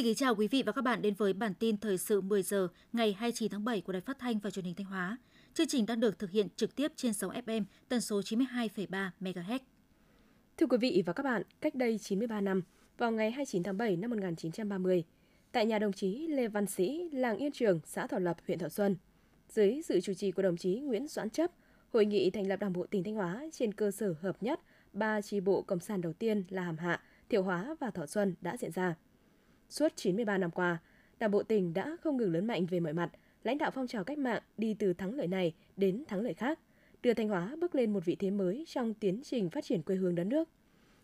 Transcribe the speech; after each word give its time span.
Xin 0.00 0.04
kính 0.04 0.14
chào 0.14 0.34
quý 0.34 0.48
vị 0.48 0.62
và 0.66 0.72
các 0.72 0.82
bạn 0.82 1.02
đến 1.02 1.14
với 1.14 1.32
bản 1.32 1.54
tin 1.54 1.76
thời 1.76 1.98
sự 1.98 2.20
10 2.20 2.42
giờ 2.42 2.68
ngày 2.92 3.12
29 3.12 3.50
tháng 3.50 3.64
7 3.64 3.80
của 3.80 3.92
Đài 3.92 4.00
Phát 4.00 4.18
thanh 4.18 4.38
và 4.38 4.50
Truyền 4.50 4.64
hình 4.64 4.74
Thanh 4.74 4.86
Hóa. 4.86 5.18
Chương 5.54 5.66
trình 5.66 5.86
đang 5.86 6.00
được 6.00 6.18
thực 6.18 6.30
hiện 6.30 6.48
trực 6.56 6.76
tiếp 6.76 6.92
trên 6.96 7.12
sóng 7.12 7.32
FM 7.46 7.64
tần 7.88 8.00
số 8.00 8.20
92,3 8.20 9.10
MHz. 9.20 9.58
Thưa 10.56 10.66
quý 10.66 10.78
vị 10.78 11.02
và 11.06 11.12
các 11.12 11.22
bạn, 11.22 11.42
cách 11.60 11.74
đây 11.74 11.98
93 11.98 12.40
năm, 12.40 12.62
vào 12.98 13.12
ngày 13.12 13.30
29 13.30 13.62
tháng 13.62 13.78
7 13.78 13.96
năm 13.96 14.10
1930, 14.10 15.04
tại 15.52 15.66
nhà 15.66 15.78
đồng 15.78 15.92
chí 15.92 16.26
Lê 16.26 16.48
Văn 16.48 16.66
Sĩ, 16.66 17.08
làng 17.12 17.36
Yên 17.36 17.52
Trường, 17.52 17.80
xã 17.84 18.06
Thọ 18.06 18.18
Lập, 18.18 18.36
huyện 18.46 18.58
Thọ 18.58 18.68
Xuân, 18.68 18.96
dưới 19.48 19.80
sự 19.84 20.00
chủ 20.00 20.14
trì 20.14 20.30
của 20.30 20.42
đồng 20.42 20.56
chí 20.56 20.80
Nguyễn 20.80 21.08
Doãn 21.08 21.30
Chấp, 21.30 21.50
hội 21.92 22.06
nghị 22.06 22.30
thành 22.30 22.46
lập 22.46 22.56
Đảng 22.56 22.72
bộ 22.72 22.86
tỉnh 22.86 23.04
Thanh 23.04 23.14
Hóa 23.14 23.46
trên 23.52 23.74
cơ 23.74 23.90
sở 23.90 24.14
hợp 24.20 24.42
nhất 24.42 24.60
ba 24.92 25.20
chi 25.20 25.40
bộ 25.40 25.62
cộng 25.62 25.80
sản 25.80 26.00
đầu 26.00 26.12
tiên 26.12 26.44
là 26.48 26.62
Hàm 26.62 26.78
Hạ, 26.78 27.00
Thiệu 27.28 27.42
Hóa 27.42 27.74
và 27.80 27.90
Thọ 27.90 28.06
Xuân 28.06 28.34
đã 28.40 28.56
diễn 28.56 28.70
ra. 28.70 28.94
Suốt 29.70 29.92
93 29.96 30.38
năm 30.38 30.50
qua, 30.50 30.78
Đảng 31.18 31.30
bộ 31.30 31.42
tỉnh 31.42 31.74
đã 31.74 31.96
không 32.00 32.16
ngừng 32.16 32.32
lớn 32.32 32.46
mạnh 32.46 32.66
về 32.66 32.80
mọi 32.80 32.92
mặt, 32.92 33.10
lãnh 33.44 33.58
đạo 33.58 33.70
phong 33.70 33.86
trào 33.86 34.04
cách 34.04 34.18
mạng 34.18 34.42
đi 34.58 34.74
từ 34.74 34.92
thắng 34.92 35.14
lợi 35.14 35.26
này 35.26 35.54
đến 35.76 36.04
thắng 36.08 36.20
lợi 36.20 36.34
khác, 36.34 36.58
đưa 37.02 37.14
Thanh 37.14 37.28
Hóa 37.28 37.56
bước 37.60 37.74
lên 37.74 37.92
một 37.92 38.04
vị 38.04 38.14
thế 38.14 38.30
mới 38.30 38.64
trong 38.68 38.94
tiến 38.94 39.20
trình 39.24 39.50
phát 39.50 39.64
triển 39.64 39.82
quê 39.82 39.96
hương 39.96 40.14
đất 40.14 40.24
nước. 40.24 40.48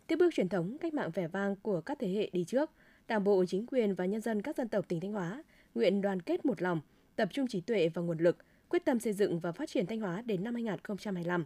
Tiếp 0.07 0.15
bước 0.15 0.33
truyền 0.33 0.49
thống 0.49 0.77
cách 0.77 0.93
mạng 0.93 1.11
vẻ 1.13 1.27
vang 1.27 1.55
của 1.55 1.81
các 1.81 1.99
thế 1.99 2.07
hệ 2.07 2.29
đi 2.33 2.43
trước, 2.43 2.71
Đảng 3.07 3.23
bộ, 3.23 3.45
chính 3.45 3.65
quyền 3.65 3.95
và 3.95 4.05
nhân 4.05 4.21
dân 4.21 4.41
các 4.41 4.57
dân 4.57 4.67
tộc 4.67 4.87
tỉnh 4.87 4.99
Thanh 4.99 5.11
Hóa 5.11 5.43
nguyện 5.75 6.01
đoàn 6.01 6.21
kết 6.21 6.45
một 6.45 6.61
lòng, 6.61 6.81
tập 7.15 7.29
trung 7.31 7.47
trí 7.47 7.61
tuệ 7.61 7.89
và 7.89 8.01
nguồn 8.01 8.17
lực, 8.17 8.37
quyết 8.69 8.85
tâm 8.85 8.99
xây 8.99 9.13
dựng 9.13 9.39
và 9.39 9.51
phát 9.51 9.69
triển 9.69 9.85
Thanh 9.85 9.99
Hóa 9.99 10.21
đến 10.21 10.43
năm 10.43 10.53
2025. 10.53 11.45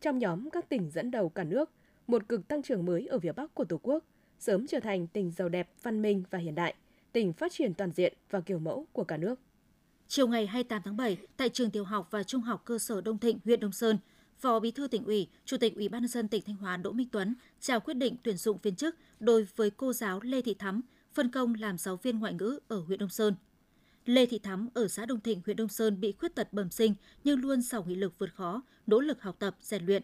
Trong 0.00 0.18
nhóm 0.18 0.50
các 0.50 0.68
tỉnh 0.68 0.90
dẫn 0.90 1.10
đầu 1.10 1.28
cả 1.28 1.44
nước, 1.44 1.70
một 2.06 2.28
cực 2.28 2.48
tăng 2.48 2.62
trưởng 2.62 2.86
mới 2.86 3.06
ở 3.06 3.18
phía 3.18 3.32
Bắc 3.32 3.54
của 3.54 3.64
Tổ 3.64 3.80
quốc, 3.82 4.04
sớm 4.40 4.66
trở 4.66 4.80
thành 4.80 5.06
tỉnh 5.06 5.30
giàu 5.30 5.48
đẹp, 5.48 5.70
văn 5.82 6.02
minh 6.02 6.22
và 6.30 6.38
hiện 6.38 6.54
đại, 6.54 6.74
tỉnh 7.12 7.32
phát 7.32 7.52
triển 7.52 7.74
toàn 7.74 7.92
diện 7.92 8.14
và 8.30 8.40
kiểu 8.40 8.58
mẫu 8.58 8.86
của 8.92 9.04
cả 9.04 9.16
nước. 9.16 9.40
Chiều 10.08 10.28
ngày 10.28 10.46
28 10.46 10.82
tháng 10.84 10.96
7, 10.96 11.16
tại 11.36 11.48
trường 11.48 11.70
tiểu 11.70 11.84
học 11.84 12.08
và 12.10 12.22
trung 12.22 12.40
học 12.40 12.62
cơ 12.64 12.78
sở 12.78 13.00
Đông 13.00 13.18
Thịnh, 13.18 13.38
huyện 13.44 13.60
Đông 13.60 13.72
Sơn, 13.72 13.98
Phó 14.38 14.60
Bí 14.60 14.70
thư 14.70 14.86
tỉnh 14.88 15.04
ủy, 15.04 15.28
Chủ 15.44 15.56
tịch 15.56 15.74
Ủy 15.76 15.88
ban 15.88 16.02
nhân 16.02 16.08
dân 16.08 16.28
tỉnh 16.28 16.42
Thanh 16.46 16.56
Hóa 16.56 16.76
Đỗ 16.76 16.92
Minh 16.92 17.08
Tuấn 17.12 17.34
trao 17.60 17.80
quyết 17.80 17.94
định 17.94 18.16
tuyển 18.22 18.36
dụng 18.36 18.58
viên 18.62 18.74
chức 18.76 18.96
đối 19.20 19.46
với 19.56 19.70
cô 19.70 19.92
giáo 19.92 20.20
Lê 20.22 20.42
Thị 20.42 20.54
Thắm, 20.54 20.80
phân 21.12 21.30
công 21.30 21.54
làm 21.54 21.78
giáo 21.78 21.96
viên 21.96 22.18
ngoại 22.18 22.34
ngữ 22.34 22.58
ở 22.68 22.80
huyện 22.80 22.98
Đông 22.98 23.08
Sơn. 23.08 23.34
Lê 24.04 24.26
Thị 24.26 24.38
Thắm 24.38 24.68
ở 24.74 24.88
xã 24.88 25.06
Đông 25.06 25.20
Thịnh, 25.20 25.40
huyện 25.44 25.56
Đông 25.56 25.68
Sơn 25.68 26.00
bị 26.00 26.12
khuyết 26.12 26.34
tật 26.34 26.52
bẩm 26.52 26.70
sinh 26.70 26.94
nhưng 27.24 27.40
luôn 27.40 27.62
giàu 27.62 27.84
nghị 27.84 27.94
lực 27.94 28.18
vượt 28.18 28.34
khó, 28.34 28.62
nỗ 28.86 29.00
lực 29.00 29.22
học 29.22 29.36
tập, 29.38 29.56
rèn 29.60 29.86
luyện. 29.86 30.02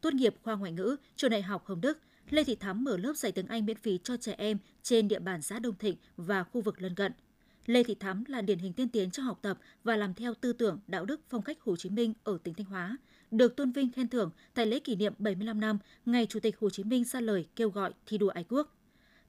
Tốt 0.00 0.14
nghiệp 0.14 0.34
khoa 0.42 0.56
ngoại 0.56 0.72
ngữ, 0.72 0.96
trường 1.16 1.30
đại 1.30 1.42
học 1.42 1.66
Hồng 1.66 1.80
Đức, 1.80 1.98
Lê 2.30 2.44
Thị 2.44 2.56
Thắm 2.56 2.84
mở 2.84 2.96
lớp 2.96 3.12
dạy 3.16 3.32
tiếng 3.32 3.46
Anh 3.46 3.66
miễn 3.66 3.76
phí 3.76 3.98
cho 4.04 4.16
trẻ 4.16 4.34
em 4.38 4.58
trên 4.82 5.08
địa 5.08 5.18
bàn 5.18 5.42
xã 5.42 5.58
Đông 5.58 5.74
Thịnh 5.78 5.96
và 6.16 6.42
khu 6.44 6.60
vực 6.60 6.82
lân 6.82 6.94
cận. 6.94 7.12
Lê 7.66 7.82
Thị 7.82 7.94
Thắm 7.94 8.24
là 8.28 8.40
điển 8.40 8.58
hình 8.58 8.72
tiên 8.72 8.88
tiến 8.88 9.10
trong 9.10 9.26
học 9.26 9.38
tập 9.42 9.58
và 9.84 9.96
làm 9.96 10.14
theo 10.14 10.34
tư 10.34 10.52
tưởng, 10.52 10.80
đạo 10.86 11.04
đức, 11.04 11.20
phong 11.28 11.42
cách 11.42 11.60
Hồ 11.60 11.76
Chí 11.76 11.90
Minh 11.90 12.14
ở 12.24 12.38
tỉnh 12.42 12.54
Thanh 12.54 12.66
Hóa, 12.66 12.96
được 13.30 13.56
tôn 13.56 13.72
vinh 13.72 13.92
khen 13.92 14.08
thưởng 14.08 14.30
tại 14.54 14.66
lễ 14.66 14.78
kỷ 14.78 14.96
niệm 14.96 15.12
75 15.18 15.60
năm 15.60 15.78
ngày 16.06 16.26
Chủ 16.26 16.40
tịch 16.40 16.58
Hồ 16.58 16.70
Chí 16.70 16.84
Minh 16.84 17.04
ra 17.04 17.20
lời 17.20 17.46
kêu 17.56 17.70
gọi 17.70 17.92
thi 18.06 18.18
đua 18.18 18.28
ái 18.28 18.44
quốc. 18.48 18.76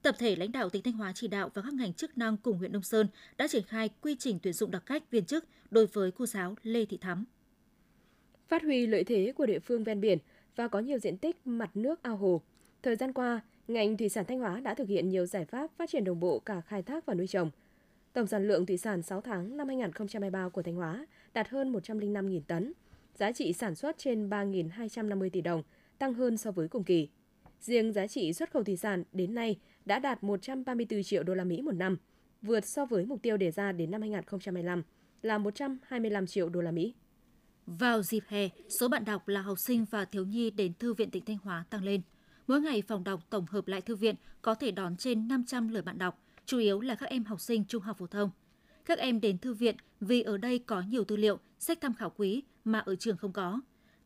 Tập 0.02 0.16
thể 0.18 0.36
lãnh 0.36 0.52
đạo 0.52 0.70
tỉnh 0.70 0.82
Thanh 0.82 0.94
Hóa 0.94 1.12
chỉ 1.14 1.28
đạo 1.28 1.50
và 1.54 1.62
các 1.62 1.74
ngành 1.74 1.94
chức 1.94 2.18
năng 2.18 2.36
cùng 2.36 2.58
huyện 2.58 2.72
Đông 2.72 2.82
Sơn 2.82 3.06
đã 3.36 3.48
triển 3.48 3.62
khai 3.62 3.90
quy 4.00 4.16
trình 4.18 4.38
tuyển 4.42 4.52
dụng 4.52 4.70
đặc 4.70 4.82
cách 4.86 5.10
viên 5.10 5.24
chức 5.24 5.44
đối 5.70 5.86
với 5.86 6.10
cô 6.10 6.26
giáo 6.26 6.54
Lê 6.62 6.84
Thị 6.84 6.96
Thắm. 6.96 7.24
Phát 8.48 8.62
huy 8.62 8.86
lợi 8.86 9.04
thế 9.04 9.32
của 9.36 9.46
địa 9.46 9.58
phương 9.58 9.84
ven 9.84 10.00
biển 10.00 10.18
và 10.56 10.68
có 10.68 10.78
nhiều 10.78 10.98
diện 10.98 11.18
tích 11.18 11.46
mặt 11.46 11.70
nước 11.76 12.02
ao 12.02 12.16
hồ, 12.16 12.42
thời 12.82 12.96
gian 12.96 13.12
qua, 13.12 13.40
ngành 13.68 13.96
thủy 13.96 14.08
sản 14.08 14.24
Thanh 14.24 14.38
Hóa 14.38 14.60
đã 14.60 14.74
thực 14.74 14.88
hiện 14.88 15.08
nhiều 15.08 15.26
giải 15.26 15.44
pháp 15.44 15.70
phát 15.76 15.90
triển 15.90 16.04
đồng 16.04 16.20
bộ 16.20 16.38
cả 16.38 16.60
khai 16.60 16.82
thác 16.82 17.06
và 17.06 17.14
nuôi 17.14 17.26
trồng. 17.26 17.50
Tổng 18.12 18.26
sản 18.26 18.48
lượng 18.48 18.66
thủy 18.66 18.76
sản 18.76 19.02
6 19.02 19.20
tháng 19.20 19.56
năm 19.56 19.68
2023 19.68 20.48
của 20.48 20.62
Thanh 20.62 20.74
Hóa 20.74 21.06
đạt 21.34 21.48
hơn 21.48 21.72
105.000 21.72 22.40
tấn, 22.46 22.72
giá 23.14 23.32
trị 23.32 23.52
sản 23.52 23.74
xuất 23.74 23.98
trên 23.98 24.28
3.250 24.28 25.30
tỷ 25.30 25.40
đồng, 25.40 25.62
tăng 25.98 26.14
hơn 26.14 26.36
so 26.36 26.50
với 26.50 26.68
cùng 26.68 26.84
kỳ. 26.84 27.08
Riêng 27.60 27.92
giá 27.92 28.06
trị 28.06 28.32
xuất 28.32 28.50
khẩu 28.50 28.64
thủy 28.64 28.76
sản 28.76 29.04
đến 29.12 29.34
nay 29.34 29.56
đã 29.84 29.98
đạt 29.98 30.24
134 30.24 31.02
triệu 31.02 31.22
đô 31.22 31.34
la 31.34 31.44
Mỹ 31.44 31.62
một 31.62 31.74
năm, 31.74 31.96
vượt 32.42 32.64
so 32.66 32.84
với 32.84 33.06
mục 33.06 33.22
tiêu 33.22 33.36
đề 33.36 33.50
ra 33.50 33.72
đến 33.72 33.90
năm 33.90 34.00
2025 34.00 34.82
là 35.22 35.38
125 35.38 36.26
triệu 36.26 36.48
đô 36.48 36.60
la 36.60 36.70
Mỹ. 36.70 36.94
Vào 37.66 38.02
dịp 38.02 38.22
hè, 38.28 38.48
số 38.80 38.88
bạn 38.88 39.04
đọc 39.04 39.28
là 39.28 39.40
học 39.40 39.58
sinh 39.66 39.84
và 39.90 40.04
thiếu 40.04 40.24
nhi 40.24 40.50
đến 40.50 40.72
Thư 40.78 40.94
viện 40.94 41.10
tỉnh 41.10 41.24
Thanh 41.24 41.38
Hóa 41.42 41.64
tăng 41.70 41.84
lên. 41.84 42.00
Mỗi 42.50 42.60
ngày 42.60 42.82
phòng 42.82 43.04
đọc 43.04 43.20
tổng 43.30 43.46
hợp 43.50 43.68
lại 43.68 43.80
thư 43.80 43.96
viện 43.96 44.14
có 44.42 44.54
thể 44.54 44.70
đón 44.70 44.96
trên 44.96 45.28
500 45.28 45.68
lượt 45.68 45.84
bạn 45.84 45.98
đọc, 45.98 46.22
chủ 46.46 46.58
yếu 46.58 46.80
là 46.80 46.94
các 46.94 47.08
em 47.08 47.24
học 47.24 47.40
sinh 47.40 47.64
trung 47.64 47.82
học 47.82 47.98
phổ 47.98 48.06
thông. 48.06 48.30
Các 48.84 48.98
em 48.98 49.20
đến 49.20 49.38
thư 49.38 49.54
viện 49.54 49.76
vì 50.00 50.22
ở 50.22 50.36
đây 50.36 50.58
có 50.58 50.82
nhiều 50.88 51.04
tư 51.04 51.16
liệu, 51.16 51.38
sách 51.58 51.78
tham 51.80 51.94
khảo 51.94 52.12
quý 52.16 52.42
mà 52.64 52.78
ở 52.78 52.96
trường 52.96 53.16
không 53.16 53.32
có. 53.32 53.60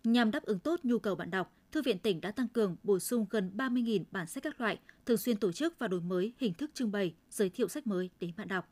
Nhằm 0.05 0.31
đáp 0.31 0.43
ứng 0.43 0.59
tốt 0.59 0.81
nhu 0.83 0.99
cầu 0.99 1.15
bạn 1.15 1.31
đọc, 1.31 1.53
Thư 1.73 1.83
viện 1.83 1.99
tỉnh 1.99 2.21
đã 2.21 2.31
tăng 2.31 2.49
cường 2.49 2.77
bổ 2.83 2.99
sung 2.99 3.27
gần 3.31 3.51
30.000 3.57 4.05
bản 4.11 4.27
sách 4.27 4.43
các 4.43 4.61
loại, 4.61 4.79
thường 5.07 5.17
xuyên 5.17 5.37
tổ 5.37 5.53
chức 5.53 5.79
và 5.79 5.89
đổi 5.89 6.01
mới 6.01 6.33
hình 6.39 6.55
thức 6.55 6.71
trưng 6.75 6.93
bày, 6.93 7.15
giới 7.31 7.51
thiệu 7.51 7.69
sách 7.69 7.87
mới 7.87 8.11
đến 8.21 8.31
bạn 8.37 8.49
đọc. 8.49 8.69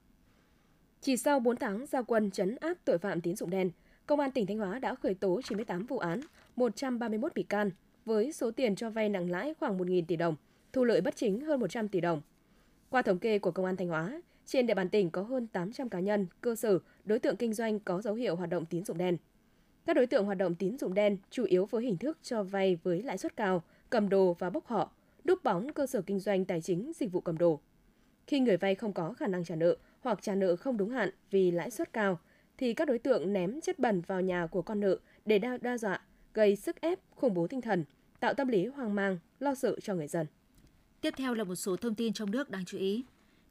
Chỉ 1.01 1.17
sau 1.17 1.41
4 1.41 1.57
tháng 1.57 1.87
giao 1.87 2.05
quân 2.05 2.31
chấn 2.31 2.57
áp 2.57 2.75
tội 2.85 2.99
phạm 2.99 3.21
tín 3.21 3.37
dụng 3.37 3.51
đen, 3.51 3.71
Công 4.07 4.21
an 4.21 4.31
tỉnh 4.31 4.47
Thanh 4.47 4.59
Hóa 4.59 4.79
đã 4.79 4.95
khởi 4.95 5.15
tố 5.15 5.41
98 5.45 5.87
vụ 5.87 5.99
án, 5.99 6.21
131 6.57 7.35
bị 7.35 7.43
can, 7.43 7.71
với 8.05 8.33
số 8.33 8.51
tiền 8.51 8.77
cho 8.77 8.91
vay 8.91 9.09
nặng 9.09 9.31
lãi 9.31 9.55
khoảng 9.61 9.79
1.000 9.79 10.05
tỷ 10.09 10.17
đồng, 10.17 10.37
thu 10.73 10.85
lợi 10.85 11.01
bất 11.01 11.17
chính 11.17 11.41
hơn 11.41 11.61
100 11.61 11.89
tỷ 11.89 12.01
đồng. 12.01 12.21
Qua 12.91 13.03
thống 13.03 13.19
kê 13.19 13.39
của 13.39 13.51
Công 13.51 13.67
an 13.67 13.77
Thanh 13.77 13.89
Hóa, 13.89 14.23
trên 14.47 14.67
địa 14.67 14.75
bàn 14.75 14.89
tỉnh 14.89 15.11
có 15.11 15.23
hơn 15.23 15.47
800 15.47 15.89
cá 15.89 16.01
nhân, 16.01 16.27
cơ 16.41 16.55
sở, 16.55 16.79
đối 17.05 17.19
tượng 17.19 17.37
kinh 17.37 17.53
doanh 17.53 17.81
có 17.81 18.03
dấu 18.03 18.15
hiệu 18.15 18.37
hoạt 18.37 18.51
động 18.51 18.67
tín 18.67 18.85
dụng 18.85 18.99
đen. 18.99 19.17
Các 19.87 19.97
đối 19.97 20.07
tượng 20.07 20.25
hoạt 20.25 20.39
động 20.39 20.55
tín 20.55 20.79
dụng 20.79 20.95
đen 20.95 21.17
chủ 21.31 21.45
yếu 21.45 21.65
với 21.65 21.85
hình 21.85 21.97
thức 21.97 22.19
cho 22.23 22.43
vay 22.43 22.77
với 22.83 23.03
lãi 23.03 23.19
suất 23.19 23.37
cao, 23.37 23.63
cầm 23.91 24.09
đồ 24.09 24.37
và 24.39 24.51
bốc 24.51 24.67
họ, 24.67 24.93
đúc 25.25 25.45
bóng 25.45 25.73
cơ 25.73 25.87
sở 25.87 26.03
kinh 26.03 26.21
doanh 26.21 26.45
tài 26.45 26.61
chính 26.61 26.93
dịch 26.95 27.13
vụ 27.13 27.21
cầm 27.21 27.39
đồ. 27.39 27.61
Khi 28.27 28.41
người 28.41 28.57
vay 28.57 28.75
không 28.75 28.93
có 28.93 29.13
khả 29.13 29.27
năng 29.27 29.45
trả 29.45 29.57
nợ 29.57 29.77
hoặc 30.01 30.23
trả 30.23 30.35
nợ 30.35 30.57
không 30.57 30.77
đúng 30.77 30.91
hạn 30.91 31.11
vì 31.31 31.51
lãi 31.51 31.71
suất 31.71 31.93
cao, 31.93 32.19
thì 32.59 32.75
các 32.75 32.89
đối 32.89 32.99
tượng 32.99 33.33
ném 33.33 33.61
chất 33.61 33.79
bẩn 33.79 34.01
vào 34.01 34.21
nhà 34.21 34.47
của 34.47 34.63
con 34.63 34.81
nợ 34.81 34.99
để 35.27 35.39
đe, 35.39 35.59
đe 35.59 35.79
dọa, 35.79 36.03
gây 36.35 36.57
sức 36.57 36.81
ép, 36.81 36.99
khủng 37.11 37.35
bố 37.35 37.47
tinh 37.47 37.61
thần, 37.61 37.85
tạo 38.21 38.35
tâm 38.35 38.49
lý 38.49 38.67
hoang 38.67 38.95
mang, 38.95 39.19
lo 39.41 39.55
sợ 39.55 39.81
cho 39.81 39.95
người 39.95 40.09
dân. 40.09 40.27
Tiếp 41.01 41.15
theo 41.17 41.35
là 41.35 41.45
một 41.45 41.55
số 41.55 41.77
thông 41.77 41.95
tin 41.95 42.13
trong 42.13 42.31
nước 42.31 42.51
đáng 42.51 42.65
chú 42.65 42.79
ý. 42.79 43.05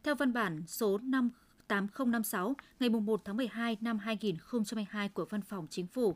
Theo 0.04 0.16
văn 0.16 0.34
bản 0.34 0.64
số 0.68 0.98
58056 0.98 2.56
ngày 2.80 2.90
1 2.90 3.22
tháng 3.26 3.38
12 3.38 3.78
năm 3.82 4.00
2022 4.00 5.10
của 5.10 5.26
Văn 5.30 5.42
phòng 5.42 5.68
Chính 5.70 5.88
phủ, 5.88 6.16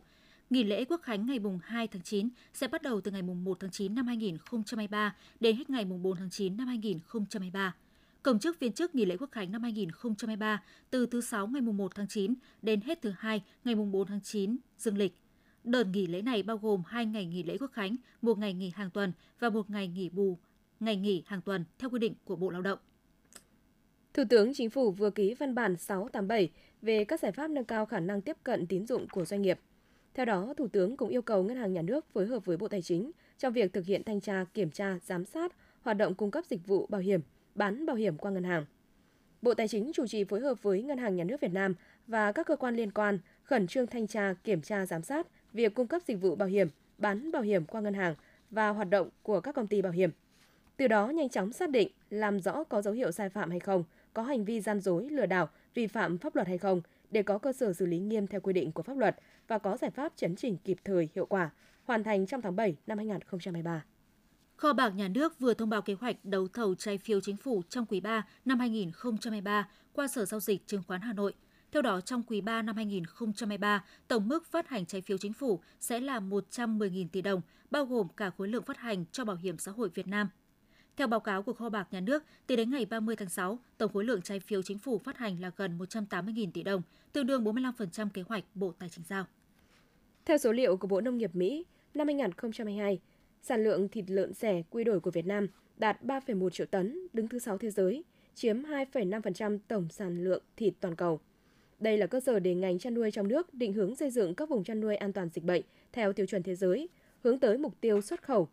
nghỉ 0.50 0.64
lễ 0.64 0.86
Quốc 0.86 1.02
khánh 1.04 1.26
ngày 1.26 1.40
2 1.64 1.88
tháng 1.88 2.02
9 2.02 2.30
sẽ 2.54 2.68
bắt 2.68 2.82
đầu 2.82 3.02
từ 3.02 3.12
ngày 3.12 3.22
1 3.22 3.58
tháng 3.60 3.72
9 3.72 3.96
năm 3.96 4.08
2023 4.08 5.16
đến 5.40 5.56
hết 5.56 5.70
ngày 5.70 5.86
4 5.86 6.18
tháng 6.18 6.30
9 6.30 6.58
năm 6.58 6.68
2023. 6.68 7.76
Công 8.24 8.40
chức 8.40 8.60
viên 8.60 8.74
chức 8.74 8.96
nghỉ 8.96 9.06
lễ 9.06 9.18
Quốc 9.18 9.32
khánh 9.32 9.52
năm 9.52 9.64
2023 9.64 10.64
từ 10.90 11.06
thứ 11.06 11.22
6 11.22 11.48
ngày 11.48 11.62
1 11.62 11.96
tháng 11.96 12.08
9 12.08 12.34
đến 12.62 12.82
hết 12.82 13.02
thứ 13.02 13.14
2 13.18 13.44
ngày 13.64 13.76
4 13.76 14.08
tháng 14.08 14.22
9 14.22 14.58
dương 14.78 14.98
lịch. 14.98 15.25
Đợt 15.66 15.84
nghỉ 15.84 16.08
lễ 16.08 16.22
này 16.22 16.44
bao 16.44 16.58
gồm 16.58 16.84
2 16.88 17.06
ngày 17.06 17.26
nghỉ 17.26 17.44
lễ 17.44 17.58
Quốc 17.58 17.72
khánh, 17.74 17.96
một 18.22 18.38
ngày 18.38 18.54
nghỉ 18.54 18.72
hàng 18.76 18.90
tuần 18.90 19.12
và 19.40 19.50
một 19.50 19.70
ngày 19.70 19.88
nghỉ 19.88 20.10
bù, 20.10 20.38
ngày 20.80 20.96
nghỉ 20.96 21.24
hàng 21.26 21.42
tuần 21.42 21.66
theo 21.80 21.90
quy 21.90 22.00
định 22.00 22.14
của 22.26 22.36
Bộ 22.36 22.50
Lao 22.50 22.62
động. 22.62 22.80
Thủ 24.14 24.24
tướng 24.30 24.54
Chính 24.54 24.70
phủ 24.70 24.92
vừa 24.92 25.10
ký 25.10 25.34
văn 25.34 25.56
bản 25.56 25.78
687 25.78 26.50
về 26.82 27.04
các 27.04 27.20
giải 27.20 27.32
pháp 27.32 27.48
nâng 27.48 27.66
cao 27.66 27.86
khả 27.86 28.00
năng 28.00 28.22
tiếp 28.22 28.38
cận 28.44 28.68
tín 28.68 28.86
dụng 28.86 29.08
của 29.12 29.26
doanh 29.26 29.42
nghiệp. 29.42 29.60
Theo 30.14 30.26
đó, 30.26 30.54
Thủ 30.58 30.68
tướng 30.68 30.98
cũng 30.98 31.10
yêu 31.10 31.22
cầu 31.22 31.44
Ngân 31.44 31.58
hàng 31.58 31.74
Nhà 31.74 31.82
nước 31.82 32.06
phối 32.14 32.28
hợp 32.28 32.46
với 32.46 32.58
Bộ 32.58 32.68
Tài 32.68 32.82
chính 32.82 33.12
trong 33.38 33.54
việc 33.54 33.74
thực 33.74 33.86
hiện 33.86 34.04
thanh 34.04 34.22
tra, 34.22 34.46
kiểm 34.54 34.72
tra, 34.72 35.00
giám 35.06 35.26
sát 35.26 35.54
hoạt 35.82 35.98
động 35.98 36.16
cung 36.16 36.32
cấp 36.32 36.46
dịch 36.50 36.68
vụ 36.68 36.88
bảo 36.88 37.02
hiểm, 37.02 37.22
bán 37.56 37.86
bảo 37.86 37.96
hiểm 37.96 38.18
qua 38.18 38.32
ngân 38.32 38.44
hàng. 38.44 38.66
Bộ 39.42 39.54
Tài 39.54 39.68
chính 39.68 39.92
chủ 39.94 40.08
trì 40.08 40.24
phối 40.24 40.40
hợp 40.40 40.64
với 40.64 40.84
Ngân 40.84 40.98
hàng 40.98 41.16
Nhà 41.16 41.24
nước 41.24 41.42
Việt 41.42 41.54
Nam 41.54 41.76
và 42.08 42.32
các 42.32 42.48
cơ 42.48 42.56
quan 42.56 42.76
liên 42.76 42.92
quan 42.92 43.20
khẩn 43.44 43.68
trương 43.68 43.88
thanh 43.88 44.08
tra, 44.08 44.34
kiểm 44.44 44.62
tra, 44.62 44.86
giám 44.86 45.02
sát 45.02 45.28
việc 45.56 45.76
cung 45.76 45.88
cấp 45.88 46.02
dịch 46.08 46.22
vụ 46.22 46.36
bảo 46.36 46.48
hiểm, 46.48 46.68
bán 46.98 47.32
bảo 47.32 47.42
hiểm 47.42 47.66
qua 47.66 47.82
ngân 47.82 47.94
hàng 47.94 48.16
và 48.52 48.70
hoạt 48.70 48.90
động 48.90 49.10
của 49.24 49.42
các 49.42 49.56
công 49.56 49.68
ty 49.68 49.82
bảo 49.82 49.92
hiểm. 49.92 50.10
Từ 50.78 50.88
đó 50.88 51.08
nhanh 51.08 51.30
chóng 51.30 51.54
xác 51.54 51.70
định, 51.70 51.92
làm 52.10 52.40
rõ 52.40 52.64
có 52.64 52.82
dấu 52.82 52.94
hiệu 52.94 53.12
sai 53.12 53.30
phạm 53.30 53.50
hay 53.50 53.60
không, 53.60 53.84
có 54.14 54.24
hành 54.24 54.46
vi 54.46 54.62
gian 54.62 54.80
dối, 54.80 55.10
lừa 55.10 55.26
đảo, 55.26 55.50
vi 55.74 55.88
phạm 55.88 56.18
pháp 56.18 56.36
luật 56.36 56.48
hay 56.48 56.58
không 56.58 56.82
để 57.12 57.24
có 57.24 57.38
cơ 57.38 57.54
sở 57.54 57.74
xử 57.74 57.86
lý 57.86 58.00
nghiêm 58.00 58.28
theo 58.28 58.42
quy 58.42 58.54
định 58.54 58.72
của 58.72 58.84
pháp 58.84 58.98
luật 58.98 59.16
và 59.48 59.58
có 59.58 59.78
giải 59.78 59.92
pháp 59.92 60.14
chấn 60.16 60.36
chỉnh 60.36 60.58
kịp 60.58 60.78
thời, 60.84 61.10
hiệu 61.16 61.26
quả, 61.26 61.50
hoàn 61.84 62.04
thành 62.04 62.26
trong 62.26 62.42
tháng 62.42 62.56
7 62.56 62.76
năm 62.88 62.98
2023. 62.98 63.86
Kho 64.58 64.74
bạc 64.74 64.90
nhà 64.90 65.08
nước 65.08 65.40
vừa 65.40 65.54
thông 65.54 65.70
báo 65.70 65.82
kế 65.82 65.94
hoạch 65.94 66.16
đấu 66.24 66.48
thầu 66.48 66.76
trái 66.76 66.98
phiếu 66.98 67.22
chính 67.22 67.38
phủ 67.38 67.62
trong 67.70 67.86
quý 67.86 68.00
3 68.00 68.28
năm 68.46 68.60
2023 68.60 69.70
qua 69.94 70.08
Sở 70.08 70.26
Giao 70.26 70.40
dịch 70.40 70.68
Chứng 70.68 70.84
khoán 70.88 71.02
Hà 71.02 71.14
Nội. 71.14 71.34
Theo 71.76 71.82
đó, 71.82 72.02
trong 72.02 72.24
quý 72.24 72.42
3 72.42 72.62
năm 72.62 72.76
2023, 72.76 73.84
tổng 74.08 74.28
mức 74.28 74.46
phát 74.46 74.70
hành 74.70 74.86
trái 74.86 75.02
phiếu 75.02 75.18
chính 75.18 75.34
phủ 75.34 75.60
sẽ 75.80 76.00
là 76.00 76.20
110.000 76.20 77.08
tỷ 77.12 77.22
đồng, 77.22 77.42
bao 77.72 77.86
gồm 77.86 78.08
cả 78.18 78.30
khối 78.30 78.48
lượng 78.48 78.64
phát 78.64 78.78
hành 78.78 79.06
cho 79.12 79.26
Bảo 79.26 79.36
hiểm 79.36 79.58
xã 79.58 79.72
hội 79.72 79.90
Việt 79.90 80.08
Nam. 80.08 80.30
Theo 80.98 81.08
báo 81.08 81.20
cáo 81.20 81.44
của 81.44 81.54
kho 81.54 81.70
bạc 81.70 81.88
nhà 81.92 82.00
nước, 82.00 82.24
tính 82.48 82.58
đến 82.58 82.72
ngày 82.72 82.86
30 82.86 83.16
tháng 83.16 83.30
6, 83.30 83.60
tổng 83.78 83.94
khối 83.94 84.06
lượng 84.06 84.22
trái 84.22 84.40
phiếu 84.40 84.62
chính 84.62 84.80
phủ 84.80 85.00
phát 85.00 85.18
hành 85.18 85.42
là 85.42 85.52
gần 85.58 85.78
180.000 85.78 86.52
tỷ 86.52 86.64
đồng, 86.64 86.82
tương 87.14 87.28
đương 87.28 87.44
45% 87.44 88.10
kế 88.10 88.22
hoạch 88.22 88.44
Bộ 88.56 88.74
Tài 88.80 88.90
chính 88.90 89.06
giao. 89.06 89.26
Theo 90.26 90.38
số 90.38 90.52
liệu 90.52 90.78
của 90.78 90.88
Bộ 90.88 91.02
Nông 91.02 91.18
nghiệp 91.18 91.36
Mỹ, 91.36 91.66
năm 91.94 92.08
2022, 92.08 93.00
sản 93.42 93.64
lượng 93.64 93.90
thịt 93.90 94.06
lợn 94.08 94.34
rẻ 94.34 94.64
quy 94.70 94.84
đổi 94.84 95.00
của 95.00 95.12
Việt 95.12 95.26
Nam 95.26 95.48
đạt 95.78 96.04
3,1 96.04 96.50
triệu 96.50 96.68
tấn, 96.68 97.08
đứng 97.14 97.28
thứ 97.28 97.40
6 97.40 97.58
thế 97.58 97.70
giới, 97.70 98.04
chiếm 98.36 98.64
2,5% 98.64 99.58
tổng 99.68 99.88
sản 99.90 100.24
lượng 100.24 100.44
thịt 100.56 100.74
toàn 100.80 100.96
cầu. 100.96 101.20
Đây 101.80 101.98
là 101.98 102.08
cơ 102.08 102.20
sở 102.20 102.40
để 102.40 102.56
ngành 102.56 102.80
chăn 102.80 102.94
nuôi 102.94 103.12
trong 103.12 103.28
nước 103.28 103.54
định 103.54 103.74
hướng 103.74 103.96
xây 103.96 104.12
dựng 104.12 104.36
các 104.36 104.50
vùng 104.50 104.64
chăn 104.64 104.80
nuôi 104.80 104.96
an 104.96 105.14
toàn 105.14 105.30
dịch 105.30 105.44
bệnh 105.44 105.62
theo 105.94 106.14
tiêu 106.14 106.26
chuẩn 106.26 106.44
thế 106.44 106.56
giới, 106.56 106.90
hướng 107.24 107.40
tới 107.40 107.58
mục 107.58 107.82
tiêu 107.82 108.02
xuất 108.02 108.24
khẩu. 108.24 108.48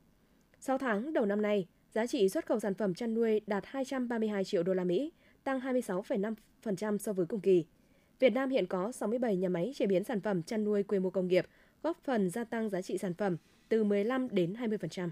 6 0.60 0.78
tháng 0.78 1.12
đầu 1.12 1.26
năm 1.26 1.42
nay, 1.42 1.66
giá 1.94 2.06
trị 2.06 2.28
xuất 2.28 2.46
khẩu 2.46 2.60
sản 2.60 2.74
phẩm 2.74 2.94
chăn 2.94 3.14
nuôi 3.14 3.40
đạt 3.46 3.64
232 3.66 4.44
triệu 4.44 4.62
đô 4.62 4.74
la 4.74 4.84
Mỹ, 4.84 5.12
tăng 5.44 5.60
26,5% 5.60 6.98
so 6.98 7.12
với 7.12 7.26
cùng 7.26 7.40
kỳ. 7.40 7.64
Việt 8.18 8.30
Nam 8.30 8.50
hiện 8.50 8.66
có 8.66 8.92
67 8.92 9.36
nhà 9.36 9.48
máy 9.48 9.72
chế 9.74 9.86
biến 9.86 10.04
sản 10.04 10.20
phẩm 10.20 10.42
chăn 10.42 10.64
nuôi 10.64 10.82
quy 10.82 10.98
mô 10.98 11.10
công 11.10 11.28
nghiệp, 11.28 11.46
góp 11.82 11.98
phần 12.04 12.30
gia 12.30 12.44
tăng 12.44 12.68
giá 12.68 12.82
trị 12.82 12.98
sản 12.98 13.14
phẩm 13.14 13.36
từ 13.68 13.84
15 13.84 14.28
đến 14.30 14.54
20%. 14.60 15.08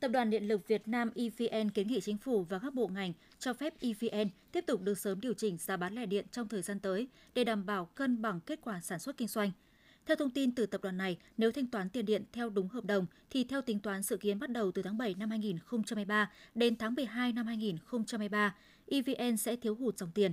Tập 0.00 0.08
đoàn 0.08 0.30
Điện 0.30 0.48
lực 0.48 0.68
Việt 0.68 0.88
Nam 0.88 1.10
EVN 1.14 1.70
kiến 1.70 1.88
nghị 1.88 2.00
chính 2.00 2.18
phủ 2.18 2.42
và 2.42 2.58
các 2.58 2.74
bộ 2.74 2.88
ngành 2.88 3.12
cho 3.38 3.52
phép 3.52 3.74
EVN 3.80 4.28
tiếp 4.52 4.64
tục 4.66 4.82
được 4.82 4.98
sớm 4.98 5.20
điều 5.20 5.34
chỉnh 5.34 5.58
giá 5.58 5.76
bán 5.76 5.94
lẻ 5.94 6.06
điện 6.06 6.26
trong 6.32 6.48
thời 6.48 6.62
gian 6.62 6.80
tới 6.80 7.08
để 7.34 7.44
đảm 7.44 7.66
bảo 7.66 7.84
cân 7.84 8.22
bằng 8.22 8.40
kết 8.40 8.60
quả 8.62 8.80
sản 8.80 8.98
xuất 8.98 9.16
kinh 9.16 9.28
doanh. 9.28 9.50
Theo 10.06 10.16
thông 10.16 10.30
tin 10.30 10.54
từ 10.54 10.66
tập 10.66 10.82
đoàn 10.82 10.96
này, 10.96 11.18
nếu 11.36 11.52
thanh 11.52 11.66
toán 11.66 11.90
tiền 11.90 12.06
điện 12.06 12.24
theo 12.32 12.50
đúng 12.50 12.68
hợp 12.68 12.84
đồng 12.84 13.06
thì 13.30 13.44
theo 13.44 13.62
tính 13.62 13.80
toán 13.80 14.02
dự 14.02 14.16
kiến 14.16 14.38
bắt 14.38 14.50
đầu 14.50 14.72
từ 14.72 14.82
tháng 14.82 14.98
7 14.98 15.14
năm 15.14 15.30
2023 15.30 16.30
đến 16.54 16.76
tháng 16.76 16.94
12 16.94 17.32
năm 17.32 17.46
2023, 17.46 18.54
EVN 18.86 19.36
sẽ 19.36 19.56
thiếu 19.56 19.74
hụt 19.74 19.98
dòng 19.98 20.10
tiền. 20.14 20.32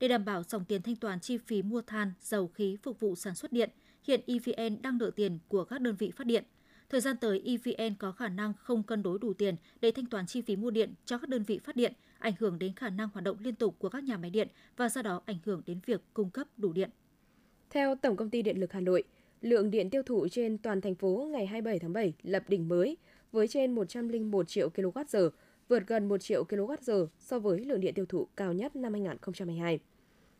Để 0.00 0.08
đảm 0.08 0.24
bảo 0.24 0.42
dòng 0.42 0.64
tiền 0.64 0.82
thanh 0.82 0.96
toán 0.96 1.20
chi 1.20 1.38
phí 1.38 1.62
mua 1.62 1.82
than, 1.82 2.12
dầu 2.20 2.48
khí 2.48 2.76
phục 2.82 3.00
vụ 3.00 3.16
sản 3.16 3.34
xuất 3.34 3.52
điện, 3.52 3.70
hiện 4.02 4.20
EVN 4.26 4.82
đang 4.82 4.98
nợ 4.98 5.10
tiền 5.16 5.38
của 5.48 5.64
các 5.64 5.80
đơn 5.80 5.96
vị 5.96 6.10
phát 6.10 6.26
điện. 6.26 6.44
Thời 6.94 7.00
gian 7.00 7.16
tới, 7.16 7.42
EVN 7.44 7.94
có 7.98 8.12
khả 8.12 8.28
năng 8.28 8.52
không 8.58 8.82
cân 8.82 9.02
đối 9.02 9.18
đủ 9.18 9.32
tiền 9.34 9.56
để 9.80 9.90
thanh 9.90 10.06
toán 10.06 10.26
chi 10.26 10.42
phí 10.42 10.56
mua 10.56 10.70
điện 10.70 10.94
cho 11.04 11.18
các 11.18 11.28
đơn 11.28 11.42
vị 11.42 11.58
phát 11.64 11.76
điện, 11.76 11.92
ảnh 12.18 12.32
hưởng 12.38 12.58
đến 12.58 12.74
khả 12.74 12.90
năng 12.90 13.08
hoạt 13.12 13.24
động 13.24 13.36
liên 13.40 13.54
tục 13.54 13.74
của 13.78 13.88
các 13.88 14.04
nhà 14.04 14.16
máy 14.16 14.30
điện 14.30 14.48
và 14.76 14.88
do 14.88 15.02
đó 15.02 15.22
ảnh 15.26 15.38
hưởng 15.44 15.62
đến 15.66 15.80
việc 15.86 16.00
cung 16.14 16.30
cấp 16.30 16.46
đủ 16.56 16.72
điện. 16.72 16.90
Theo 17.70 17.94
Tổng 17.94 18.16
công 18.16 18.30
ty 18.30 18.42
Điện 18.42 18.60
lực 18.60 18.72
Hà 18.72 18.80
Nội, 18.80 19.02
lượng 19.40 19.70
điện 19.70 19.90
tiêu 19.90 20.02
thụ 20.02 20.28
trên 20.28 20.58
toàn 20.58 20.80
thành 20.80 20.94
phố 20.94 21.28
ngày 21.32 21.46
27 21.46 21.78
tháng 21.78 21.92
7 21.92 22.12
lập 22.22 22.42
đỉnh 22.48 22.68
mới 22.68 22.96
với 23.32 23.48
trên 23.48 23.74
101 23.74 24.48
triệu 24.48 24.68
kWh, 24.68 25.30
vượt 25.68 25.82
gần 25.86 26.08
1 26.08 26.18
triệu 26.18 26.44
kWh 26.44 27.06
so 27.18 27.38
với 27.38 27.64
lượng 27.64 27.80
điện 27.80 27.94
tiêu 27.94 28.06
thụ 28.06 28.28
cao 28.36 28.52
nhất 28.52 28.76
năm 28.76 28.92
2022. 28.92 29.78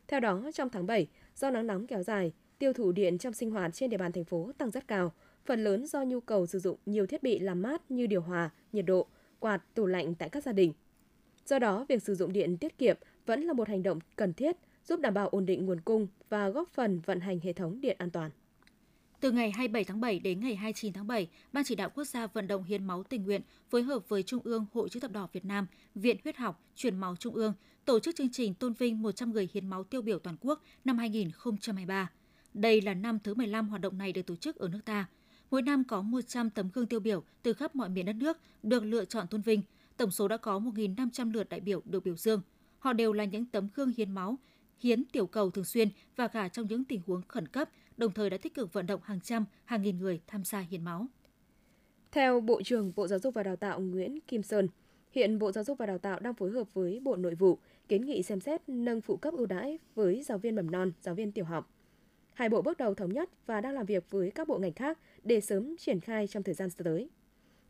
Theo 0.08 0.20
đó, 0.20 0.50
trong 0.54 0.68
tháng 0.68 0.86
7, 0.86 1.08
do 1.36 1.50
nắng 1.50 1.66
nóng 1.66 1.86
kéo 1.86 2.02
dài, 2.02 2.32
tiêu 2.58 2.72
thụ 2.72 2.92
điện 2.92 3.18
trong 3.18 3.32
sinh 3.32 3.50
hoạt 3.50 3.74
trên 3.74 3.90
địa 3.90 3.98
bàn 3.98 4.12
thành 4.12 4.24
phố 4.24 4.52
tăng 4.58 4.70
rất 4.70 4.88
cao, 4.88 5.12
phần 5.46 5.64
lớn 5.64 5.87
do 5.87 6.02
nhu 6.02 6.20
cầu 6.20 6.46
sử 6.46 6.58
dụng 6.58 6.79
nhiều 6.87 7.06
thiết 7.06 7.23
bị 7.23 7.38
làm 7.38 7.62
mát 7.62 7.91
như 7.91 8.06
điều 8.06 8.20
hòa, 8.20 8.50
nhiệt 8.73 8.85
độ, 8.87 9.06
quạt, 9.38 9.62
tủ 9.75 9.87
lạnh 9.87 10.14
tại 10.14 10.29
các 10.29 10.44
gia 10.44 10.52
đình. 10.52 10.73
Do 11.46 11.58
đó, 11.58 11.87
việc 11.88 12.02
sử 12.02 12.14
dụng 12.14 12.32
điện 12.32 12.56
tiết 12.56 12.79
kiệm 12.79 12.96
vẫn 13.26 13.43
là 13.43 13.52
một 13.52 13.69
hành 13.69 13.82
động 13.82 13.99
cần 14.17 14.32
thiết 14.32 14.56
giúp 14.85 15.00
đảm 15.00 15.14
bảo 15.14 15.29
ổn 15.29 15.46
định 15.46 15.67
nguồn 15.67 15.81
cung 15.81 16.06
và 16.29 16.49
góp 16.49 16.69
phần 16.69 17.00
vận 17.00 17.20
hành 17.20 17.41
hệ 17.41 17.52
thống 17.52 17.81
điện 17.81 17.96
an 17.99 18.11
toàn. 18.11 18.31
Từ 19.20 19.32
ngày 19.32 19.50
27 19.50 19.85
tháng 19.85 20.00
7 20.00 20.19
đến 20.19 20.41
ngày 20.41 20.55
29 20.55 20.93
tháng 20.93 21.06
7, 21.06 21.29
Ban 21.52 21.64
chỉ 21.64 21.75
đạo 21.75 21.90
quốc 21.94 22.05
gia 22.05 22.26
vận 22.26 22.47
động 22.47 22.64
hiến 22.64 22.85
máu 22.85 23.02
tình 23.02 23.25
nguyện 23.25 23.43
phối 23.70 23.82
hợp 23.82 24.08
với 24.08 24.23
Trung 24.23 24.40
ương 24.44 24.67
Hội 24.73 24.88
chữ 24.88 25.00
thập 25.00 25.12
đỏ 25.12 25.29
Việt 25.32 25.44
Nam, 25.44 25.67
Viện 25.94 26.17
Huyết 26.25 26.37
học, 26.37 26.62
Truyền 26.75 26.99
máu 26.99 27.17
Trung 27.17 27.35
ương 27.35 27.55
tổ 27.85 28.00
chức 28.00 28.17
chương 28.17 28.32
trình 28.32 28.55
tôn 28.55 28.73
vinh 28.73 29.02
100 29.02 29.32
người 29.32 29.49
hiến 29.52 29.69
máu 29.69 29.85
tiêu 29.85 30.02
biểu 30.02 30.19
toàn 30.19 30.37
quốc 30.40 30.62
năm 30.85 30.99
2023. 30.99 32.11
Đây 32.55 32.81
là 32.81 32.94
năm 32.94 33.19
thứ 33.25 33.35
15 33.35 33.69
hoạt 33.69 33.81
động 33.81 33.99
này 33.99 34.12
được 34.12 34.26
tổ 34.26 34.37
chức 34.37 34.56
ở 34.56 34.69
nước 34.69 34.81
ta. 34.85 35.06
Mỗi 35.54 35.62
năm 35.62 35.84
có 35.84 36.02
100 36.02 36.50
tấm 36.50 36.68
gương 36.74 36.86
tiêu 36.86 37.00
biểu 37.00 37.22
từ 37.42 37.52
khắp 37.52 37.76
mọi 37.76 37.88
miền 37.88 38.06
đất 38.06 38.16
nước 38.16 38.38
được 38.62 38.84
lựa 38.84 39.04
chọn 39.04 39.26
tôn 39.26 39.40
vinh. 39.40 39.62
Tổng 39.96 40.10
số 40.10 40.28
đã 40.28 40.36
có 40.36 40.58
1.500 40.58 41.32
lượt 41.32 41.48
đại 41.48 41.60
biểu 41.60 41.82
được 41.84 42.04
biểu 42.04 42.16
dương. 42.16 42.40
Họ 42.78 42.92
đều 42.92 43.12
là 43.12 43.24
những 43.24 43.44
tấm 43.44 43.68
gương 43.74 43.92
hiến 43.96 44.10
máu, 44.10 44.38
hiến 44.78 45.04
tiểu 45.04 45.26
cầu 45.26 45.50
thường 45.50 45.64
xuyên 45.64 45.88
và 46.16 46.28
cả 46.28 46.48
trong 46.48 46.66
những 46.66 46.84
tình 46.84 47.00
huống 47.06 47.22
khẩn 47.28 47.48
cấp, 47.48 47.70
đồng 47.96 48.12
thời 48.12 48.30
đã 48.30 48.36
tích 48.36 48.54
cực 48.54 48.72
vận 48.72 48.86
động 48.86 49.00
hàng 49.04 49.20
trăm, 49.20 49.44
hàng 49.64 49.82
nghìn 49.82 49.98
người 49.98 50.20
tham 50.26 50.44
gia 50.44 50.60
hiến 50.60 50.84
máu. 50.84 51.06
Theo 52.12 52.40
Bộ 52.40 52.62
trưởng 52.62 52.92
Bộ 52.96 53.06
Giáo 53.06 53.18
dục 53.18 53.34
và 53.34 53.42
Đào 53.42 53.56
tạo 53.56 53.80
Nguyễn 53.80 54.20
Kim 54.20 54.42
Sơn, 54.42 54.68
hiện 55.10 55.38
Bộ 55.38 55.52
Giáo 55.52 55.64
dục 55.64 55.78
và 55.78 55.86
Đào 55.86 55.98
tạo 55.98 56.20
đang 56.20 56.34
phối 56.34 56.50
hợp 56.50 56.74
với 56.74 57.00
Bộ 57.00 57.16
Nội 57.16 57.34
vụ 57.34 57.58
kiến 57.88 58.06
nghị 58.06 58.22
xem 58.22 58.40
xét 58.40 58.68
nâng 58.68 59.00
phụ 59.00 59.16
cấp 59.16 59.34
ưu 59.34 59.46
đãi 59.46 59.78
với 59.94 60.22
giáo 60.22 60.38
viên 60.38 60.56
mầm 60.56 60.70
non, 60.70 60.92
giáo 61.00 61.14
viên 61.14 61.32
tiểu 61.32 61.44
học. 61.44 61.70
Hai 62.34 62.48
bộ 62.48 62.62
bước 62.62 62.78
đầu 62.78 62.94
thống 62.94 63.12
nhất 63.12 63.31
và 63.46 63.60
đang 63.60 63.75
làm 63.75 63.86
việc 63.86 64.10
với 64.10 64.31
các 64.31 64.48
bộ 64.48 64.58
ngành 64.58 64.72
khác 64.72 64.98
để 65.22 65.40
sớm 65.40 65.76
triển 65.76 66.00
khai 66.00 66.26
trong 66.26 66.42
thời 66.42 66.54
gian 66.54 66.69
tới. 66.70 67.08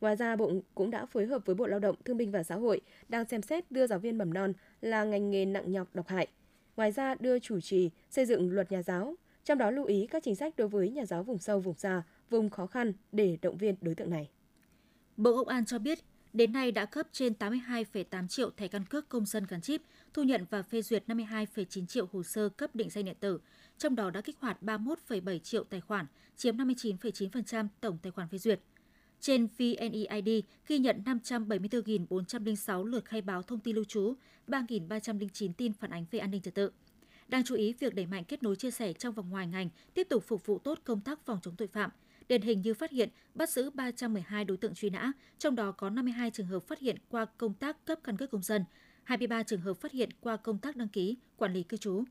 Ngoài 0.00 0.16
ra, 0.16 0.36
Bộ 0.36 0.52
cũng 0.74 0.90
đã 0.90 1.06
phối 1.06 1.26
hợp 1.26 1.46
với 1.46 1.54
Bộ 1.54 1.66
Lao 1.66 1.78
động, 1.78 1.96
Thương 2.04 2.16
binh 2.16 2.30
và 2.30 2.42
Xã 2.42 2.54
hội 2.54 2.80
đang 3.08 3.24
xem 3.24 3.42
xét 3.42 3.70
đưa 3.70 3.86
giáo 3.86 3.98
viên 3.98 4.18
mầm 4.18 4.34
non 4.34 4.52
là 4.80 5.04
ngành 5.04 5.30
nghề 5.30 5.44
nặng 5.44 5.72
nhọc 5.72 5.88
độc 5.94 6.08
hại. 6.08 6.26
Ngoài 6.76 6.92
ra, 6.92 7.14
đưa 7.14 7.38
chủ 7.38 7.60
trì 7.60 7.90
xây 8.10 8.26
dựng 8.26 8.50
luật 8.50 8.72
nhà 8.72 8.82
giáo, 8.82 9.14
trong 9.44 9.58
đó 9.58 9.70
lưu 9.70 9.84
ý 9.84 10.06
các 10.06 10.22
chính 10.22 10.34
sách 10.34 10.56
đối 10.56 10.68
với 10.68 10.90
nhà 10.90 11.06
giáo 11.06 11.22
vùng 11.22 11.38
sâu, 11.38 11.60
vùng 11.60 11.74
xa, 11.74 12.02
vùng 12.30 12.50
khó 12.50 12.66
khăn 12.66 12.92
để 13.12 13.38
động 13.42 13.56
viên 13.56 13.74
đối 13.80 13.94
tượng 13.94 14.10
này. 14.10 14.30
Bộ 15.16 15.36
Công 15.36 15.48
an 15.48 15.64
cho 15.64 15.78
biết, 15.78 15.98
đến 16.32 16.52
nay 16.52 16.72
đã 16.72 16.86
cấp 16.86 17.06
trên 17.12 17.32
82,8 17.38 18.28
triệu 18.28 18.50
thẻ 18.50 18.68
căn 18.68 18.84
cước 18.84 19.08
công 19.08 19.26
dân 19.26 19.46
gắn 19.48 19.60
chip, 19.60 19.82
thu 20.12 20.22
nhận 20.22 20.44
và 20.50 20.62
phê 20.62 20.82
duyệt 20.82 21.04
52,9 21.06 21.86
triệu 21.86 22.06
hồ 22.12 22.22
sơ 22.22 22.48
cấp 22.48 22.74
định 22.74 22.90
danh 22.90 23.04
điện 23.04 23.16
tử, 23.20 23.40
trong 23.78 23.96
đó 23.96 24.10
đã 24.10 24.20
kích 24.20 24.36
hoạt 24.40 24.62
31,7 24.62 25.38
triệu 25.38 25.64
tài 25.64 25.80
khoản, 25.80 26.06
chiếm 26.36 26.56
59,9% 26.56 27.68
tổng 27.80 27.98
tài 28.02 28.12
khoản 28.12 28.28
phê 28.28 28.38
duyệt. 28.38 28.60
Trên 29.20 29.48
VNeID 29.58 30.28
ghi 30.66 30.78
nhận 30.78 31.02
574.406 31.04 32.84
lượt 32.84 33.04
khai 33.04 33.22
báo 33.22 33.42
thông 33.42 33.60
tin 33.60 33.76
lưu 33.76 33.84
trú, 33.84 34.14
3.309 34.48 35.52
tin 35.56 35.72
phản 35.72 35.90
ánh 35.90 36.04
về 36.10 36.18
an 36.18 36.30
ninh 36.30 36.42
trật 36.42 36.54
tự. 36.54 36.70
Đáng 37.28 37.44
chú 37.44 37.54
ý, 37.54 37.72
việc 37.72 37.94
đẩy 37.94 38.06
mạnh 38.06 38.24
kết 38.24 38.42
nối 38.42 38.56
chia 38.56 38.70
sẻ 38.70 38.92
trong 38.92 39.14
và 39.14 39.22
ngoài 39.22 39.46
ngành 39.46 39.68
tiếp 39.94 40.06
tục 40.10 40.24
phục 40.26 40.46
vụ 40.46 40.58
tốt 40.58 40.78
công 40.84 41.00
tác 41.00 41.20
phòng 41.26 41.38
chống 41.42 41.56
tội 41.56 41.68
phạm. 41.68 41.90
Điển 42.28 42.42
hình 42.42 42.62
như 42.62 42.74
phát 42.74 42.90
hiện, 42.90 43.08
bắt 43.34 43.50
giữ 43.50 43.70
312 43.70 44.44
đối 44.44 44.56
tượng 44.56 44.74
truy 44.74 44.90
nã, 44.90 45.12
trong 45.38 45.54
đó 45.54 45.72
có 45.72 45.90
52 45.90 46.30
trường 46.30 46.46
hợp 46.46 46.60
phát 46.60 46.78
hiện 46.78 46.96
qua 47.08 47.24
công 47.24 47.54
tác 47.54 47.84
cấp 47.84 47.98
căn 48.04 48.16
cước 48.16 48.30
công 48.30 48.42
dân, 48.42 48.64
23 49.04 49.42
trường 49.42 49.60
hợp 49.60 49.74
phát 49.74 49.92
hiện 49.92 50.08
qua 50.20 50.36
công 50.36 50.58
tác 50.58 50.76
đăng 50.76 50.88
ký, 50.88 51.16
quản 51.36 51.52
lý 51.52 51.62
cư 51.62 51.76
trú. 51.76 52.04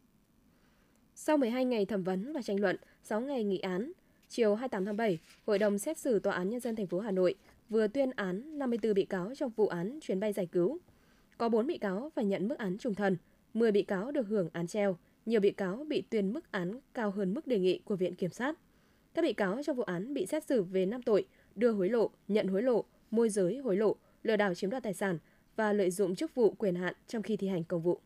Sau 1.16 1.38
12 1.38 1.66
ngày 1.66 1.86
thẩm 1.86 2.04
vấn 2.04 2.34
và 2.34 2.42
tranh 2.42 2.60
luận, 2.60 2.76
6 3.04 3.22
ngày 3.22 3.44
nghị 3.44 3.60
án, 3.60 3.92
chiều 4.30 4.56
28 4.56 4.86
tháng 4.86 4.98
7, 4.98 5.20
Hội 5.46 5.60
đồng 5.60 5.78
xét 5.78 5.98
xử 5.98 6.20
Tòa 6.20 6.34
án 6.34 6.50
Nhân 6.50 6.60
dân 6.60 6.76
thành 6.76 6.88
phố 6.88 7.00
Hà 7.00 7.12
Nội 7.12 7.36
vừa 7.70 7.88
tuyên 7.88 8.12
án 8.16 8.60
54 8.60 8.94
bị 8.94 9.06
cáo 9.06 9.36
trong 9.36 9.52
vụ 9.56 9.68
án 9.68 10.00
chuyến 10.02 10.20
bay 10.20 10.34
giải 10.34 10.46
cứu. 10.46 10.78
Có 11.38 11.50
4 11.50 11.68
bị 11.68 11.78
cáo 11.78 12.12
phải 12.16 12.26
nhận 12.26 12.48
mức 12.48 12.58
án 12.58 12.78
trùng 12.78 12.96
thần, 12.96 13.18
10 13.54 13.72
bị 13.72 13.82
cáo 13.84 14.12
được 14.12 14.28
hưởng 14.28 14.50
án 14.54 14.68
treo, 14.68 14.98
nhiều 15.26 15.40
bị 15.40 15.52
cáo 15.52 15.86
bị 15.88 16.02
tuyên 16.02 16.34
mức 16.34 16.52
án 16.52 16.80
cao 16.94 17.12
hơn 17.12 17.34
mức 17.34 17.48
đề 17.48 17.60
nghị 17.60 17.80
của 17.86 17.96
Viện 17.96 18.16
Kiểm 18.16 18.32
sát. 18.32 18.56
Các 19.14 19.22
bị 19.22 19.34
cáo 19.34 19.64
trong 19.64 19.76
vụ 19.76 19.84
án 19.84 20.14
bị 20.14 20.26
xét 20.26 20.44
xử 20.44 20.64
về 20.64 20.86
5 20.86 21.02
tội 21.02 21.26
đưa 21.56 21.72
hối 21.72 21.90
lộ, 21.90 22.10
nhận 22.28 22.48
hối 22.48 22.64
lộ, 22.64 22.84
môi 23.12 23.30
giới 23.30 23.58
hối 23.58 23.78
lộ, 23.78 23.96
lừa 24.24 24.36
đảo 24.36 24.54
chiếm 24.54 24.70
đoạt 24.70 24.84
tài 24.84 24.94
sản 24.94 25.18
và 25.56 25.74
lợi 25.74 25.92
dụng 25.92 26.16
chức 26.16 26.36
vụ 26.36 26.52
quyền 26.52 26.76
hạn 26.76 26.94
trong 27.08 27.22
khi 27.22 27.38
thi 27.38 27.48
hành 27.48 27.64
công 27.64 27.82
vụ. 27.82 28.00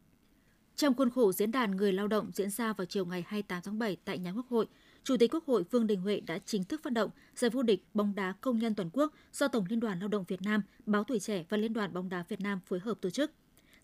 Trong 0.77 0.93
khuôn 0.93 1.09
khổ 1.09 1.31
diễn 1.31 1.51
đàn 1.51 1.71
người 1.71 1.93
lao 1.93 2.07
động 2.07 2.31
diễn 2.33 2.49
ra 2.49 2.73
vào 2.73 2.85
chiều 2.85 3.05
ngày 3.05 3.23
28 3.27 3.61
tháng 3.63 3.79
7 3.79 3.97
tại 4.05 4.17
nhà 4.17 4.31
Quốc 4.31 4.45
hội, 4.49 4.65
Chủ 5.03 5.17
tịch 5.17 5.33
Quốc 5.33 5.45
hội 5.45 5.63
Vương 5.71 5.87
Đình 5.87 6.01
Huệ 6.01 6.19
đã 6.19 6.39
chính 6.45 6.63
thức 6.63 6.81
phát 6.83 6.93
động 6.93 7.09
giải 7.35 7.49
vô 7.49 7.63
địch 7.63 7.83
bóng 7.93 8.15
đá 8.15 8.33
công 8.41 8.59
nhân 8.59 8.75
toàn 8.75 8.89
quốc 8.93 9.13
do 9.33 9.47
Tổng 9.47 9.65
Liên 9.69 9.79
đoàn 9.79 9.99
Lao 9.99 10.07
động 10.07 10.23
Việt 10.27 10.41
Nam, 10.41 10.61
Báo 10.85 11.03
Tuổi 11.03 11.19
Trẻ 11.19 11.45
và 11.49 11.57
Liên 11.57 11.73
đoàn 11.73 11.93
bóng 11.93 12.09
đá 12.09 12.23
Việt 12.29 12.41
Nam 12.41 12.59
phối 12.65 12.79
hợp 12.79 12.97
tổ 13.01 13.09
chức. 13.09 13.31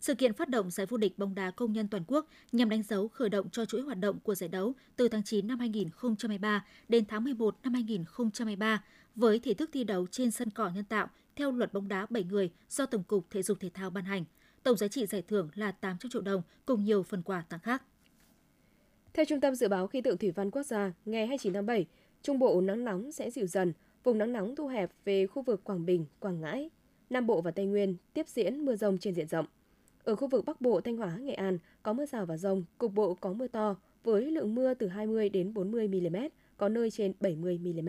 Sự 0.00 0.14
kiện 0.14 0.32
phát 0.32 0.48
động 0.48 0.70
giải 0.70 0.86
vô 0.86 0.96
địch 0.96 1.18
bóng 1.18 1.34
đá 1.34 1.50
công 1.50 1.72
nhân 1.72 1.88
toàn 1.88 2.04
quốc 2.06 2.26
nhằm 2.52 2.68
đánh 2.68 2.82
dấu 2.82 3.08
khởi 3.08 3.28
động 3.28 3.50
cho 3.50 3.64
chuỗi 3.64 3.80
hoạt 3.82 3.98
động 3.98 4.20
của 4.20 4.34
giải 4.34 4.48
đấu 4.48 4.74
từ 4.96 5.08
tháng 5.08 5.22
9 5.22 5.46
năm 5.46 5.58
2023 5.58 6.64
đến 6.88 7.04
tháng 7.08 7.24
11 7.24 7.56
năm 7.62 7.74
2023 7.74 8.82
với 9.14 9.38
thể 9.38 9.54
thức 9.54 9.70
thi 9.72 9.84
đấu 9.84 10.06
trên 10.10 10.30
sân 10.30 10.50
cỏ 10.50 10.70
nhân 10.74 10.84
tạo 10.84 11.08
theo 11.36 11.52
luật 11.52 11.72
bóng 11.72 11.88
đá 11.88 12.06
7 12.10 12.24
người 12.24 12.50
do 12.68 12.86
Tổng 12.86 13.02
cục 13.02 13.30
Thể 13.30 13.42
dục 13.42 13.60
Thể 13.60 13.70
thao 13.74 13.90
ban 13.90 14.04
hành. 14.04 14.24
Tổng 14.64 14.76
giá 14.76 14.88
trị 14.88 15.06
giải 15.06 15.22
thưởng 15.22 15.48
là 15.54 15.72
800 15.72 16.10
triệu 16.10 16.22
đồng 16.22 16.42
cùng 16.66 16.84
nhiều 16.84 17.02
phần 17.02 17.22
quà 17.22 17.44
tặng 17.48 17.60
khác. 17.60 17.82
Theo 19.12 19.24
Trung 19.24 19.40
tâm 19.40 19.54
Dự 19.54 19.68
báo 19.68 19.86
Khí 19.86 20.00
tượng 20.00 20.18
Thủy 20.18 20.30
văn 20.30 20.50
Quốc 20.50 20.62
gia, 20.62 20.92
ngày 21.04 21.26
29 21.26 21.52
tháng 21.52 21.66
7, 21.66 21.86
Trung 22.22 22.38
Bộ 22.38 22.60
nắng 22.60 22.84
nóng 22.84 23.12
sẽ 23.12 23.30
dịu 23.30 23.46
dần, 23.46 23.72
vùng 24.04 24.18
nắng 24.18 24.32
nóng 24.32 24.56
thu 24.56 24.66
hẹp 24.66 24.90
về 25.04 25.26
khu 25.26 25.42
vực 25.42 25.64
Quảng 25.64 25.86
Bình, 25.86 26.06
Quảng 26.20 26.40
Ngãi. 26.40 26.70
Nam 27.10 27.26
Bộ 27.26 27.40
và 27.40 27.50
Tây 27.50 27.66
Nguyên 27.66 27.96
tiếp 28.14 28.28
diễn 28.28 28.64
mưa 28.64 28.76
rông 28.76 28.98
trên 28.98 29.14
diện 29.14 29.28
rộng. 29.28 29.46
Ở 30.04 30.16
khu 30.16 30.28
vực 30.28 30.44
Bắc 30.44 30.60
Bộ, 30.60 30.80
Thanh 30.80 30.96
Hóa, 30.96 31.16
Nghệ 31.16 31.34
An 31.34 31.58
có 31.82 31.92
mưa 31.92 32.06
rào 32.06 32.26
và 32.26 32.36
rông, 32.36 32.64
cục 32.78 32.94
bộ 32.94 33.14
có 33.14 33.32
mưa 33.32 33.46
to 33.46 33.76
với 34.04 34.30
lượng 34.30 34.54
mưa 34.54 34.74
từ 34.74 34.88
20 34.88 35.28
đến 35.28 35.54
40 35.54 35.88
mm, 35.88 36.16
có 36.56 36.68
nơi 36.68 36.90
trên 36.90 37.12
70 37.20 37.58
mm. 37.58 37.88